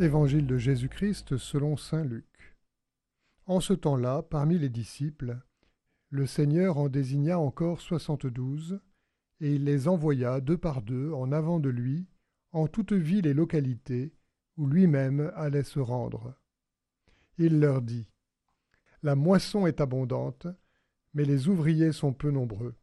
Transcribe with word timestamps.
Évangile 0.00 0.46
de 0.46 0.56
Jésus-Christ 0.56 1.36
selon 1.36 1.76
Saint 1.76 2.04
Luc. 2.04 2.56
En 3.44 3.60
ce 3.60 3.74
temps-là, 3.74 4.22
parmi 4.22 4.58
les 4.58 4.70
disciples, 4.70 5.38
le 6.08 6.24
Seigneur 6.24 6.78
en 6.78 6.88
désigna 6.88 7.38
encore 7.38 7.82
soixante-douze, 7.82 8.80
et 9.42 9.54
il 9.54 9.64
les 9.64 9.88
envoya 9.88 10.40
deux 10.40 10.56
par 10.56 10.80
deux 10.80 11.12
en 11.12 11.32
avant 11.32 11.60
de 11.60 11.68
lui, 11.68 12.06
en 12.52 12.66
toute 12.66 12.94
ville 12.94 13.26
et 13.26 13.34
localité, 13.34 14.14
où 14.56 14.66
lui-même 14.66 15.32
allait 15.34 15.64
se 15.64 15.80
rendre. 15.80 16.34
Il 17.36 17.60
leur 17.60 17.82
dit, 17.82 18.08
La 19.02 19.14
moisson 19.14 19.66
est 19.66 19.82
abondante, 19.82 20.46
mais 21.12 21.26
les 21.26 21.48
ouvriers 21.48 21.92
sont 21.92 22.14
peu 22.14 22.30
nombreux. 22.30 22.74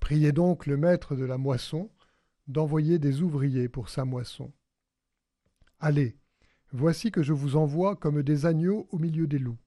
Priez 0.00 0.32
donc 0.32 0.66
le 0.66 0.78
maître 0.78 1.14
de 1.14 1.24
la 1.24 1.38
moisson 1.38 1.92
d'envoyer 2.48 2.98
des 2.98 3.22
ouvriers 3.22 3.68
pour 3.68 3.88
sa 3.88 4.04
moisson. 4.04 4.52
Allez, 5.80 6.16
voici 6.72 7.12
que 7.12 7.22
je 7.22 7.32
vous 7.32 7.54
envoie 7.54 7.94
comme 7.94 8.22
des 8.22 8.46
agneaux 8.46 8.88
au 8.90 8.98
milieu 8.98 9.28
des 9.28 9.38
loups. 9.38 9.60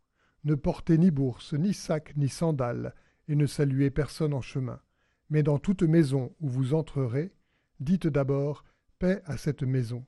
Ne 0.43 0.55
portez 0.55 0.97
ni 0.97 1.09
bourse, 1.09 1.53
ni 1.53 1.73
sac, 1.73 2.15
ni 2.17 2.27
sandales, 2.27 2.93
et 3.29 3.35
ne 3.35 3.45
saluez 3.45 3.91
personne 3.91 4.34
en 4.34 4.41
chemin. 4.41 4.81
Mais 5.29 5.41
dans 5.41 5.57
toute 5.57 5.84
maison 5.84 6.35
où 6.41 6.49
vous 6.49 6.73
entrerez, 6.73 7.34
dites 7.79 8.07
d'abord 8.07 8.65
paix 8.99 9.21
à 9.25 9.37
cette 9.37 9.63
maison. 9.63 10.05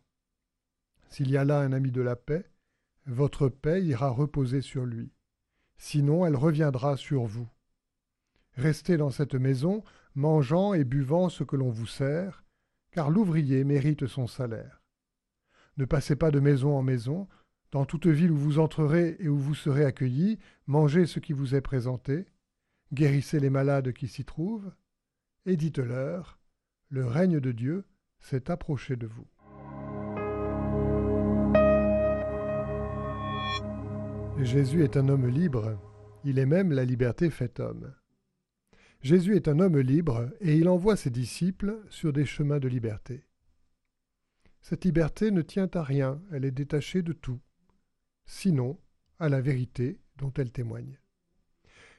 S'il 1.09 1.31
y 1.31 1.37
a 1.37 1.45
là 1.45 1.61
un 1.61 1.71
ami 1.71 1.91
de 1.91 2.01
la 2.01 2.17
paix, 2.17 2.49
votre 3.05 3.47
paix 3.47 3.81
ira 3.83 4.09
reposer 4.09 4.61
sur 4.61 4.85
lui. 4.85 5.13
Sinon 5.77 6.25
elle 6.25 6.35
reviendra 6.35 6.97
sur 6.97 7.23
vous. 7.23 7.47
Restez 8.55 8.97
dans 8.97 9.09
cette 9.09 9.35
maison, 9.35 9.83
mangeant 10.15 10.73
et 10.73 10.83
buvant 10.83 11.29
ce 11.29 11.43
que 11.43 11.55
l'on 11.55 11.69
vous 11.69 11.87
sert, 11.87 12.43
car 12.91 13.09
l'ouvrier 13.09 13.63
mérite 13.63 14.05
son 14.05 14.27
salaire. 14.27 14.82
Ne 15.77 15.85
passez 15.85 16.15
pas 16.15 16.31
de 16.31 16.39
maison 16.39 16.77
en 16.77 16.83
maison, 16.83 17.27
dans 17.71 17.85
toute 17.85 18.05
ville 18.05 18.31
où 18.31 18.37
vous 18.37 18.59
entrerez 18.59 19.17
et 19.19 19.27
où 19.27 19.37
vous 19.37 19.55
serez 19.55 19.83
accueillis, 19.83 20.37
mangez 20.67 21.07
ce 21.07 21.19
qui 21.19 21.33
vous 21.33 21.55
est 21.55 21.61
présenté, 21.61 22.27
guérissez 22.93 23.39
les 23.39 23.49
malades 23.49 23.93
qui 23.93 24.07
s'y 24.07 24.25
trouvent, 24.25 24.71
et 25.45 25.57
dites-leur, 25.57 26.39
le 26.89 27.05
règne 27.05 27.39
de 27.39 27.51
Dieu 27.51 27.85
s'est 28.19 28.51
approché 28.51 28.95
de 28.95 29.07
vous. 29.07 29.27
Jésus 34.43 34.83
est 34.83 34.97
un 34.97 35.09
homme 35.09 35.27
libre, 35.27 35.79
il 36.23 36.37
est 36.37 36.45
même 36.45 36.71
la 36.71 36.85
liberté 36.85 37.29
faite 37.29 37.59
homme. 37.59 37.93
Jésus 39.01 39.35
est 39.35 39.47
un 39.47 39.59
homme 39.59 39.79
libre 39.79 40.29
et 40.39 40.55
il 40.55 40.69
envoie 40.69 40.95
ses 40.95 41.09
disciples 41.09 41.79
sur 41.89 42.13
des 42.13 42.25
chemins 42.25 42.59
de 42.59 42.67
liberté. 42.67 43.25
Cette 44.63 44.85
liberté 44.85 45.29
ne 45.31 45.41
tient 45.41 45.69
à 45.73 45.83
rien, 45.83 46.21
elle 46.31 46.45
est 46.45 46.51
détachée 46.51 47.01
de 47.01 47.11
tout, 47.11 47.41
sinon 48.25 48.79
à 49.19 49.27
la 49.27 49.41
vérité 49.41 49.99
dont 50.15 50.31
elle 50.37 50.53
témoigne. 50.53 50.99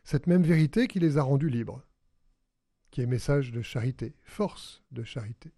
Cette 0.03 0.27
même 0.27 0.43
vérité 0.43 0.89
qui 0.89 0.99
les 0.99 1.19
a 1.19 1.23
rendus 1.23 1.51
libres, 1.51 1.85
qui 2.91 3.03
est 3.03 3.07
message 3.07 3.53
de 3.53 3.61
charité, 3.61 4.17
force 4.23 4.83
de 4.93 5.05
charité. 5.05 5.53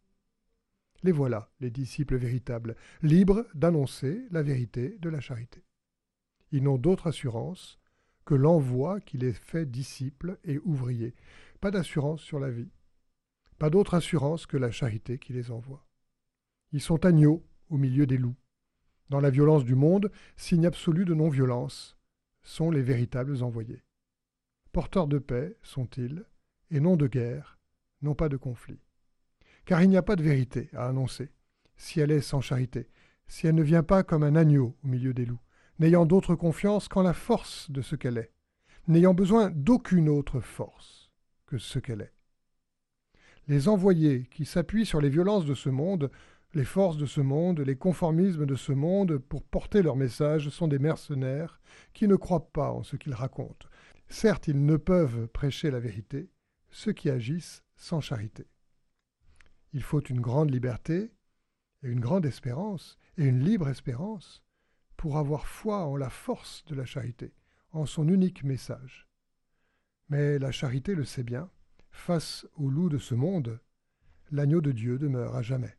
Les 1.05 1.13
voilà, 1.13 1.49
les 1.61 1.71
disciples 1.71 2.17
véritables, 2.17 2.75
libres 3.03 3.47
d'annoncer 3.55 4.27
la 4.33 4.43
vérité 4.43 4.99
de 4.99 5.09
la 5.09 5.21
charité. 5.21 5.63
Ils 6.51 6.65
n'ont 6.65 6.77
d'autre 6.77 7.07
assurance 7.07 7.79
que 8.25 8.35
l'envoi 8.35 8.99
qui 8.99 9.17
les 9.17 9.33
fait 9.33 9.65
disciples 9.65 10.41
et 10.43 10.59
ouvriers. 10.59 11.15
Pas 11.61 11.71
d'assurance 11.71 12.21
sur 12.21 12.41
la 12.41 12.51
vie. 12.51 12.73
Pas 13.59 13.71
d'autre 13.71 13.95
assurance 13.95 14.47
que 14.47 14.57
la 14.57 14.73
charité 14.73 15.21
qui 15.21 15.33
les 15.33 15.53
envoie. 15.53 15.87
Ils 16.77 16.83
sont 16.83 17.07
agneaux 17.07 17.43
au 17.71 17.79
milieu 17.79 18.05
des 18.05 18.19
loups. 18.19 18.37
Dans 19.09 19.21
la 19.21 19.31
violence 19.31 19.65
du 19.65 19.75
monde, 19.75 20.13
signe 20.37 20.67
absolu 20.67 21.07
de 21.07 21.15
non-violence, 21.15 21.97
sont 22.43 22.71
les 22.71 22.83
véritables 22.83 23.43
envoyés. 23.43 23.83
Porteurs 24.73 25.07
de 25.07 25.19
paix 25.19 25.57
sont-ils, 25.63 26.27
et 26.71 26.81
non 26.81 26.97
de 26.97 27.07
guerre, 27.07 27.59
non 28.03 28.15
pas 28.15 28.29
de 28.29 28.37
conflit. 28.37 28.83
Car 29.65 29.83
il 29.83 29.89
n'y 29.89 29.97
a 29.97 30.03
pas 30.03 30.17
de 30.17 30.23
vérité 30.23 30.69
à 30.75 30.87
annoncer, 30.87 31.31
si 31.77 31.99
elle 31.99 32.11
est 32.11 32.21
sans 32.21 32.43
charité, 32.43 32.91
si 33.27 33.47
elle 33.47 33.55
ne 33.55 33.63
vient 33.63 33.83
pas 33.83 34.03
comme 34.03 34.23
un 34.23 34.37
agneau 34.37 34.77
au 34.85 34.87
milieu 34.87 35.15
des 35.15 35.25
loups, 35.25 35.41
n'ayant 35.79 36.05
d'autre 36.05 36.35
confiance 36.35 36.89
qu'en 36.89 37.01
la 37.01 37.15
force 37.15 37.71
de 37.71 37.81
ce 37.81 37.97
qu'elle 37.97 38.19
est, 38.19 38.35
n'ayant 38.87 39.15
besoin 39.15 39.49
d'aucune 39.49 40.11
autre 40.11 40.41
force 40.41 41.11
que 41.47 41.57
ce 41.57 41.79
qu'elle 41.79 42.03
est. 42.03 42.13
Les 43.49 43.69
envoyés 43.69 44.29
qui 44.31 44.45
s'appuient 44.45 44.85
sur 44.85 45.01
les 45.01 45.09
violences 45.09 45.47
de 45.47 45.55
ce 45.55 45.71
monde, 45.71 46.11
les 46.55 46.65
forces 46.65 46.97
de 46.97 47.07
ce 47.07 47.21
monde, 47.21 47.61
les 47.61 47.77
conformismes 47.77 48.47
de 48.47 48.55
ce 48.55 48.73
monde 48.73 49.19
pour 49.19 49.45
porter 49.45 49.83
leur 49.83 49.97
message 49.97 50.49
sont 50.49 50.69
des 50.69 50.79
mercenaires 50.79 51.61
qui 51.93 52.09
ne 52.09 52.17
croient 52.17 52.51
pas 52.51 52.73
en 52.73 52.83
ce 52.83 52.97
qu'ils 52.97 53.15
racontent. 53.15 53.67
Certes, 54.09 54.49
ils 54.49 54.65
ne 54.65 54.77
peuvent 54.77 55.27
prêcher 55.29 55.71
la 55.71 55.81
vérité, 55.81 56.31
ceux 56.71 56.93
qui 56.93 57.11
agissent 57.11 57.63
sans 57.77 58.01
charité. 58.01 58.47
Il 59.73 59.83
faut 59.83 60.01
une 60.01 60.21
grande 60.21 60.51
liberté 60.51 61.13
et 61.83 61.89
une 61.89 62.01
grande 62.01 62.25
espérance, 62.25 62.99
et 63.19 63.25
une 63.25 63.41
libre 63.41 63.69
espérance, 63.69 64.43
pour 64.97 65.19
avoir 65.19 65.47
foi 65.47 65.85
en 65.85 65.97
la 65.97 66.09
force 66.09 66.65
de 66.67 66.75
la 66.75 66.87
charité, 66.87 67.35
en 67.73 67.85
son 67.85 68.09
unique 68.09 68.45
message. 68.45 69.07
Mais 70.09 70.39
la 70.39 70.53
charité 70.53 70.95
le 70.95 71.05
sait 71.05 71.23
bien, 71.23 71.51
face 71.91 72.47
au 72.57 72.71
loup 72.71 72.89
de 72.89 72.99
ce 72.99 73.15
monde, 73.15 73.61
l'agneau 74.31 74.61
de 74.61 74.73
Dieu 74.73 74.99
demeure 74.99 75.37
à 75.37 75.43
jamais. 75.43 75.77